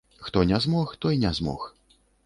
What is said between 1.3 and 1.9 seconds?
змог.